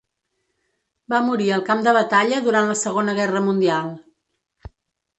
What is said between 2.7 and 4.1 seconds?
la Segona Guerra Mundial.